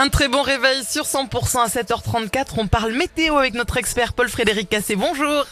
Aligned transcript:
Un 0.00 0.08
très 0.10 0.28
bon 0.28 0.42
réveil 0.42 0.84
sur 0.84 1.04
100% 1.04 1.58
à 1.58 1.66
7h34. 1.66 2.46
On 2.58 2.66
parle 2.68 2.92
météo 2.92 3.36
avec 3.36 3.54
notre 3.54 3.76
expert 3.78 4.12
Paul-Frédéric 4.12 4.68
Cassé. 4.68 4.94
Bonjour. 4.96 5.44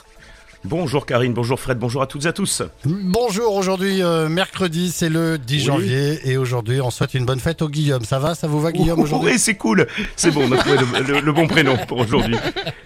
Bonjour 0.64 1.06
Karine, 1.06 1.32
bonjour 1.32 1.60
Fred, 1.60 1.78
bonjour 1.78 2.02
à 2.02 2.06
toutes 2.08 2.24
et 2.24 2.28
à 2.28 2.32
tous. 2.32 2.62
Bonjour, 2.84 3.54
aujourd'hui 3.54 4.02
euh, 4.02 4.28
mercredi, 4.28 4.90
c'est 4.90 5.08
le 5.08 5.38
10 5.38 5.54
Oui. 5.54 5.60
janvier 5.64 6.20
et 6.28 6.36
aujourd'hui 6.36 6.80
on 6.80 6.90
souhaite 6.90 7.14
une 7.14 7.24
bonne 7.24 7.38
fête 7.38 7.62
au 7.62 7.68
Guillaume. 7.68 8.04
Ça 8.04 8.18
va, 8.18 8.34
ça 8.34 8.48
vous 8.48 8.60
va 8.60 8.72
Guillaume 8.72 8.98
aujourd'hui? 8.98 9.32
Oui, 9.32 9.38
c'est 9.38 9.54
cool, 9.54 9.86
c'est 10.16 10.32
bon, 10.32 10.48
on 10.48 10.52
a 10.52 10.56
trouvé 10.58 10.76
le, 10.78 11.02
le- 11.14 11.20
le 11.20 11.32
bon 11.32 11.46
prénom 11.46 11.76
pour 11.86 11.98
aujourd'hui. 11.98 12.36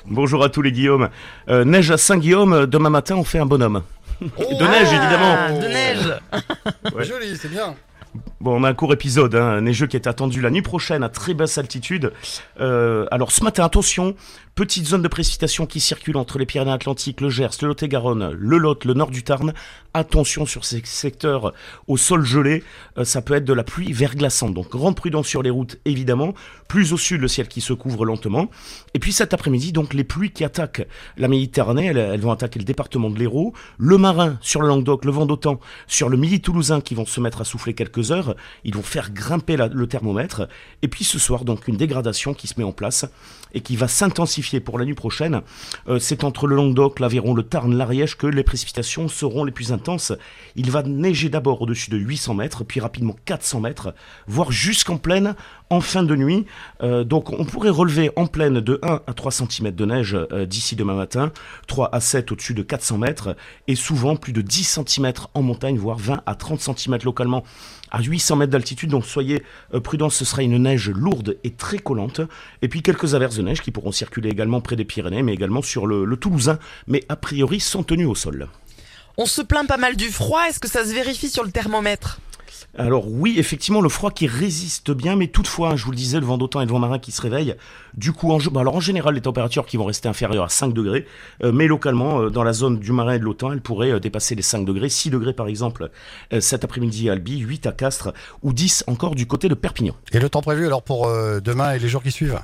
Bonjour 0.04 0.44
à 0.44 0.50
tous 0.50 0.60
les 0.60 0.72
Guillaume. 0.72 1.08
Euh, 1.48 1.64
neige 1.64 1.90
à 1.90 1.96
Saint-Guillaume, 1.96 2.66
demain 2.66 2.90
matin 2.90 3.14
on 3.16 3.24
fait 3.24 3.38
un 3.38 3.46
bonhomme. 3.46 3.82
de 4.20 4.26
neige 4.66 4.88
évidemment. 4.92 5.36
Ah, 5.38 5.52
de 5.52 5.66
neige. 5.68 6.14
Ouais. 6.94 7.04
Joli, 7.04 7.34
c'est 7.40 7.48
bien. 7.50 7.74
Bon, 8.40 8.58
on 8.58 8.64
a 8.64 8.70
un 8.70 8.74
court 8.74 8.94
épisode, 8.94 9.34
hein, 9.34 9.46
un 9.46 9.60
neigeux 9.60 9.86
qui 9.86 9.96
est 9.96 10.06
attendu 10.06 10.40
la 10.40 10.48
nuit 10.48 10.62
prochaine 10.62 11.02
à 11.02 11.10
très 11.10 11.34
basse 11.34 11.58
altitude. 11.58 12.14
Euh, 12.58 13.04
alors 13.10 13.32
ce 13.32 13.44
matin, 13.44 13.66
attention, 13.66 14.14
petite 14.54 14.86
zone 14.86 15.02
de 15.02 15.08
précipitation 15.08 15.66
qui 15.66 15.78
circule 15.78 16.16
entre 16.16 16.38
les 16.38 16.46
Pyrénées-Atlantiques, 16.46 17.20
le 17.20 17.28
Gers, 17.28 17.50
le 17.60 17.68
Lot-et-Garonne, 17.68 18.30
le 18.32 18.56
Lot, 18.56 18.86
le 18.86 18.94
nord 18.94 19.10
du 19.10 19.22
Tarn. 19.22 19.52
Attention 19.92 20.46
sur 20.46 20.64
ces 20.64 20.80
secteurs 20.84 21.52
au 21.86 21.96
sol 21.96 22.24
gelé, 22.24 22.62
euh, 22.96 23.04
ça 23.04 23.20
peut 23.20 23.34
être 23.34 23.44
de 23.44 23.52
la 23.52 23.64
pluie 23.64 23.92
verglaçante. 23.92 24.54
Donc 24.54 24.70
grande 24.70 24.96
prudence 24.96 25.26
sur 25.26 25.42
les 25.42 25.50
routes, 25.50 25.78
évidemment. 25.84 26.32
Plus 26.68 26.94
au 26.94 26.96
sud, 26.96 27.20
le 27.20 27.28
ciel 27.28 27.46
qui 27.46 27.60
se 27.60 27.72
couvre 27.74 28.06
lentement. 28.06 28.48
Et 28.94 29.00
puis 29.00 29.12
cet 29.12 29.34
après-midi, 29.34 29.72
donc 29.72 29.92
les 29.92 30.04
pluies 30.04 30.30
qui 30.30 30.44
attaquent 30.44 30.86
la 31.18 31.28
Méditerranée, 31.28 31.86
elles, 31.86 32.20
vont 32.20 32.30
attaquer 32.30 32.58
le 32.58 32.64
département 32.64 33.10
de 33.10 33.18
l'Hérault, 33.18 33.52
le 33.76 33.98
Marin 33.98 34.38
sur 34.40 34.62
le 34.62 34.68
Languedoc, 34.68 35.04
le 35.04 35.10
Vent-d'Autan 35.10 35.60
sur 35.86 36.08
le 36.08 36.16
Midi 36.16 36.40
toulousain 36.40 36.80
qui 36.80 36.94
vont 36.94 37.04
se 37.04 37.20
mettre 37.20 37.42
à 37.42 37.44
souffler 37.44 37.74
quelques 37.74 38.12
heures. 38.12 38.29
Ils 38.64 38.74
vont 38.74 38.82
faire 38.82 39.10
grimper 39.12 39.56
le 39.56 39.86
thermomètre. 39.86 40.48
Et 40.82 40.88
puis 40.88 41.04
ce 41.04 41.18
soir, 41.18 41.44
donc 41.44 41.68
une 41.68 41.76
dégradation 41.76 42.34
qui 42.34 42.46
se 42.46 42.54
met 42.58 42.64
en 42.64 42.72
place 42.72 43.06
et 43.52 43.60
qui 43.60 43.76
va 43.76 43.88
s'intensifier 43.88 44.60
pour 44.60 44.78
la 44.78 44.84
nuit 44.84 44.94
prochaine. 44.94 45.42
Euh, 45.88 45.98
c'est 45.98 46.24
entre 46.24 46.46
le 46.46 46.56
Languedoc, 46.56 47.00
l'Aveyron, 47.00 47.34
le 47.34 47.42
Tarn, 47.42 47.74
l'Ariège 47.74 48.16
que 48.16 48.26
les 48.26 48.44
précipitations 48.44 49.08
seront 49.08 49.44
les 49.44 49.52
plus 49.52 49.72
intenses. 49.72 50.12
Il 50.56 50.70
va 50.70 50.82
neiger 50.82 51.28
d'abord 51.28 51.62
au-dessus 51.62 51.90
de 51.90 51.96
800 51.96 52.34
mètres, 52.34 52.64
puis 52.64 52.80
rapidement 52.80 53.16
400 53.24 53.60
mètres, 53.60 53.94
voire 54.26 54.52
jusqu'en 54.52 54.98
pleine 54.98 55.34
en 55.70 55.80
fin 55.80 56.02
de 56.02 56.14
nuit. 56.16 56.46
Euh, 56.82 57.04
donc 57.04 57.30
on 57.32 57.44
pourrait 57.44 57.70
relever 57.70 58.10
en 58.16 58.26
pleine 58.26 58.60
de 58.60 58.78
1 58.82 59.00
à 59.06 59.14
3 59.14 59.32
cm 59.32 59.70
de 59.70 59.84
neige 59.84 60.16
euh, 60.32 60.44
d'ici 60.44 60.76
demain 60.76 60.94
matin, 60.94 61.32
3 61.68 61.88
à 61.94 62.00
7 62.00 62.32
au-dessus 62.32 62.54
de 62.54 62.62
400 62.62 62.98
mètres, 62.98 63.36
et 63.68 63.76
souvent 63.76 64.16
plus 64.16 64.32
de 64.32 64.42
10 64.42 64.80
cm 64.86 65.12
en 65.34 65.42
montagne, 65.42 65.78
voire 65.78 65.98
20 65.98 66.22
à 66.26 66.34
30 66.34 66.60
cm 66.60 66.98
localement 67.04 67.44
à 67.90 68.02
800 68.02 68.36
mètres 68.36 68.52
d'altitude. 68.52 68.90
Donc 68.90 69.06
soyez 69.06 69.42
euh, 69.74 69.80
prudents, 69.80 70.10
ce 70.10 70.24
sera 70.24 70.42
une 70.42 70.58
neige 70.58 70.90
lourde 70.90 71.38
et 71.44 71.52
très 71.52 71.78
collante. 71.78 72.20
Et 72.62 72.68
puis 72.68 72.82
quelques 72.82 73.14
averses 73.14 73.36
de 73.36 73.42
neige 73.42 73.62
qui 73.62 73.70
pourront 73.70 73.92
circuler 73.92 74.30
également 74.30 74.60
près 74.60 74.76
des 74.76 74.84
Pyrénées, 74.84 75.22
mais 75.22 75.34
également 75.34 75.62
sur 75.62 75.86
le, 75.86 76.04
le 76.04 76.16
Toulousain, 76.16 76.58
mais 76.88 77.04
a 77.08 77.16
priori 77.16 77.60
sans 77.60 77.84
tenue 77.84 78.06
au 78.06 78.14
sol. 78.14 78.48
On 79.16 79.26
se 79.26 79.42
plaint 79.42 79.66
pas 79.66 79.76
mal 79.76 79.96
du 79.96 80.08
froid. 80.08 80.42
Est-ce 80.48 80.60
que 80.60 80.68
ça 80.68 80.84
se 80.84 80.92
vérifie 80.92 81.28
sur 81.28 81.44
le 81.44 81.50
thermomètre? 81.50 82.20
Alors 82.76 83.08
oui, 83.08 83.34
effectivement, 83.38 83.80
le 83.80 83.88
froid 83.88 84.10
qui 84.10 84.26
résiste 84.26 84.90
bien, 84.90 85.16
mais 85.16 85.28
toutefois, 85.28 85.70
hein, 85.70 85.76
je 85.76 85.84
vous 85.84 85.90
le 85.90 85.96
disais, 85.96 86.20
le 86.20 86.26
vent 86.26 86.38
d'automne 86.38 86.62
et 86.62 86.66
le 86.66 86.70
vent 86.70 86.78
marin 86.78 86.98
qui 86.98 87.12
se 87.12 87.20
réveillent. 87.20 87.56
Du 87.94 88.12
coup, 88.12 88.32
en, 88.32 88.38
bah 88.50 88.60
alors 88.60 88.76
en 88.76 88.80
général, 88.80 89.14
les 89.14 89.20
températures 89.20 89.66
qui 89.66 89.76
vont 89.76 89.84
rester 89.84 90.08
inférieures 90.08 90.44
à 90.44 90.48
5 90.48 90.72
degrés, 90.72 91.06
euh, 91.42 91.52
mais 91.52 91.66
localement, 91.66 92.22
euh, 92.22 92.30
dans 92.30 92.44
la 92.44 92.52
zone 92.52 92.78
du 92.78 92.92
marin 92.92 93.14
et 93.14 93.18
de 93.18 93.24
l'automne, 93.24 93.52
elles 93.52 93.60
pourraient 93.60 93.92
euh, 93.92 94.00
dépasser 94.00 94.34
les 94.34 94.42
5 94.42 94.64
degrés, 94.64 94.88
6 94.88 95.10
degrés 95.10 95.32
par 95.32 95.48
exemple 95.48 95.90
cet 96.40 96.64
après-midi 96.64 97.08
à 97.08 97.12
Albi, 97.12 97.38
8 97.38 97.66
à 97.66 97.72
Castres, 97.72 98.12
ou 98.42 98.52
10 98.52 98.84
encore 98.86 99.14
du 99.14 99.26
côté 99.26 99.48
de 99.48 99.54
Perpignan. 99.54 99.94
Et 100.12 100.18
le 100.18 100.28
temps 100.28 100.42
prévu 100.42 100.66
alors 100.66 100.82
pour 100.82 101.08
demain 101.08 101.72
et 101.72 101.78
les 101.78 101.88
jours 101.88 102.02
qui 102.02 102.10
suivent? 102.10 102.38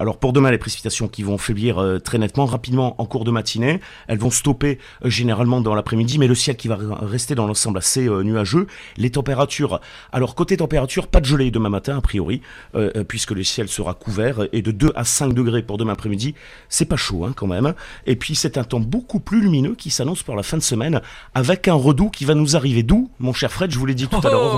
Alors 0.00 0.18
pour 0.18 0.32
demain, 0.32 0.50
les 0.50 0.58
précipitations 0.58 1.08
qui 1.08 1.22
vont 1.22 1.38
faiblir 1.38 1.78
euh, 1.78 1.98
très 1.98 2.18
nettement, 2.18 2.46
rapidement 2.46 2.94
en 3.00 3.04
cours 3.06 3.24
de 3.24 3.30
matinée. 3.30 3.80
Elles 4.06 4.18
vont 4.18 4.30
stopper 4.30 4.78
euh, 5.04 5.10
généralement 5.10 5.60
dans 5.60 5.74
l'après-midi, 5.74 6.18
mais 6.18 6.26
le 6.28 6.34
ciel 6.34 6.56
qui 6.56 6.68
va 6.68 6.76
re- 6.76 7.04
rester 7.04 7.34
dans 7.34 7.46
l'ensemble 7.46 7.78
assez 7.78 8.06
euh, 8.08 8.22
nuageux. 8.22 8.66
Les 8.96 9.10
températures, 9.10 9.80
alors 10.12 10.34
côté 10.34 10.56
température, 10.56 11.06
pas 11.08 11.20
de 11.20 11.24
gelée 11.26 11.50
demain 11.50 11.68
matin 11.68 11.98
a 11.98 12.00
priori, 12.00 12.42
euh, 12.74 12.90
euh, 12.96 13.04
puisque 13.04 13.32
le 13.32 13.42
ciel 13.42 13.68
sera 13.68 13.94
couvert 13.94 14.46
et 14.52 14.62
de 14.62 14.70
2 14.70 14.92
à 14.94 15.04
5 15.04 15.32
degrés 15.34 15.62
pour 15.62 15.78
demain 15.78 15.92
après-midi. 15.94 16.34
C'est 16.68 16.84
pas 16.84 16.96
chaud 16.96 17.24
hein, 17.24 17.32
quand 17.34 17.46
même. 17.48 17.74
Et 18.06 18.14
puis 18.16 18.34
c'est 18.36 18.56
un 18.56 18.64
temps 18.64 18.80
beaucoup 18.80 19.20
plus 19.20 19.40
lumineux 19.40 19.74
qui 19.74 19.90
s'annonce 19.90 20.22
pour 20.22 20.36
la 20.36 20.42
fin 20.42 20.56
de 20.56 20.62
semaine, 20.62 21.00
avec 21.34 21.66
un 21.68 21.74
redout 21.74 22.10
qui 22.10 22.24
va 22.24 22.34
nous 22.34 22.56
arriver. 22.56 22.82
D'où, 22.82 23.10
mon 23.18 23.32
cher 23.32 23.50
Fred, 23.50 23.70
je 23.72 23.78
vous 23.78 23.86
l'ai 23.86 23.94
dit 23.94 24.06
tout 24.06 24.16
à 24.28 24.30
l'heure. 24.30 24.54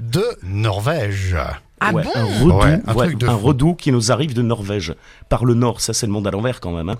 De, 0.00 0.18
de 0.20 0.24
Norvège. 0.42 1.36
Ah 1.78 1.92
Ouais, 1.92 2.02
bon 2.04 2.10
un 2.14 2.94
Ouais, 2.94 3.04
ouais, 3.14 3.28
redout 3.28 3.74
qui 3.74 3.92
nous 3.92 4.10
arrive 4.10 4.32
de 4.32 4.40
Norvège 4.40 4.94
par 5.28 5.44
le 5.44 5.52
nord. 5.52 5.82
Ça, 5.82 5.92
c'est 5.92 6.06
le 6.06 6.12
monde 6.12 6.26
à 6.26 6.30
l'envers 6.30 6.58
quand 6.60 6.72
même. 6.72 6.88
hein. 6.88 6.96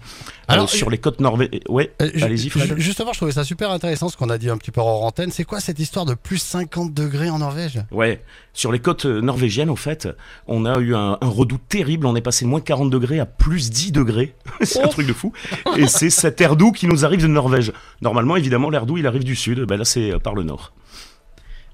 Alors, 0.49 0.65
Euh, 0.65 0.67
sur 0.69 0.91
les 0.91 0.99
côtes 0.99 1.19
norvégiennes. 1.19 1.61
Ouais, 1.71 1.95
Euh, 2.03 2.11
allez-y, 2.21 2.51
Fred. 2.51 2.67
ju- 2.77 2.81
Justement, 2.83 3.13
je 3.15 3.19
trouvais 3.19 3.33
ça 3.33 3.43
super 3.43 3.71
intéressant 3.71 4.11
ce 4.11 4.19
qu'on 4.19 4.29
a 4.29 4.37
dit 4.37 4.51
un 4.51 4.59
petit 4.59 4.71
peu 4.71 4.83
hors 4.83 5.03
antenne. 5.05 5.31
C'est 5.31 5.45
quoi 5.45 5.61
cette 5.61 5.79
histoire 5.79 6.05
de 6.05 6.13
plus 6.13 6.37
50 6.37 6.93
degrés 6.93 7.31
en 7.31 7.39
Norvège? 7.39 7.81
Ouais, 7.91 8.23
sur 8.53 8.71
les 8.71 8.79
côtes 8.79 9.07
euh, 9.07 9.23
norvégiennes, 9.23 9.71
au 9.71 9.77
fait, 9.77 10.09
on 10.47 10.67
a 10.67 10.79
eu 10.79 10.95
un, 10.95 11.17
un 11.23 11.29
redout 11.29 11.59
terrible. 11.71 12.05
On 12.07 12.15
est 12.15 12.21
passé 12.21 12.45
de 12.45 12.51
moins 12.51 12.61
40 12.61 12.91
degrés 12.91 13.19
à 13.19 13.25
plus 13.25 13.71
10 13.71 13.93
degrés. 13.93 14.35
c'est 14.61 14.83
un 14.83 14.89
truc 14.89 15.07
de 15.07 15.15
fou. 15.15 15.33
Et 15.79 15.87
c'est 15.87 16.11
cet 16.11 16.39
air 16.43 16.55
doux 16.55 16.73
qui 16.73 16.87
nous 16.87 17.05
arrive 17.07 17.23
de 17.23 17.29
Norvège. 17.29 17.73
Normalement, 18.03 18.37
évidemment, 18.37 18.69
l'air 18.69 18.85
doux, 18.85 18.99
il 18.99 19.07
arrive 19.07 19.25
du 19.25 19.37
sud. 19.37 19.61
Ben 19.61 19.79
là, 19.79 19.87
c'est 19.87 20.13
euh, 20.13 20.19
par 20.19 20.35
le 20.35 20.43
nord. 20.43 20.75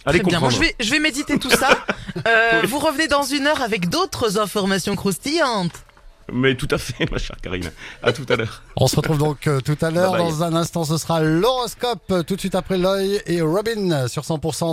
Allez 0.05 0.19
Très 0.19 0.31
bien. 0.31 0.41
Moi, 0.41 0.49
comprendre. 0.51 0.65
je 0.69 0.69
vais, 0.79 0.85
je 0.85 0.91
vais 0.91 0.99
méditer 0.99 1.39
tout 1.39 1.51
ça. 1.51 1.69
Euh, 2.27 2.63
Vous 2.67 2.79
revenez 2.79 3.09
dans 3.09 3.23
une 3.23 3.47
heure 3.47 3.63
avec 3.63 3.89
d'autres 3.89 4.39
informations 4.39 4.95
croustillantes. 4.97 5.73
Mais 6.33 6.55
tout 6.55 6.69
à 6.71 6.79
fait, 6.79 7.11
ma 7.11 7.19
chère 7.19 7.37
Karine. 7.43 7.71
À 8.03 8.13
tout 8.13 8.25
à 8.29 8.37
l'heure. 8.37 8.63
On 8.77 8.87
se 8.87 8.95
retrouve 8.97 9.19
donc 9.19 9.47
euh, 9.49 9.61
tout 9.61 9.77
à 9.83 9.91
l'heure. 9.91 10.17
Dans 10.17 10.45
un 10.45 10.55
instant, 10.55 10.85
ce 10.85 10.97
sera 10.97 11.21
l'horoscope. 11.21 12.01
euh, 12.13 12.23
Tout 12.23 12.37
de 12.37 12.41
suite 12.41 12.55
après 12.55 12.79
l'œil 12.79 13.21
et 13.27 13.43
Robin 13.43 14.07
sur 14.07 14.23
100%. 14.23 14.71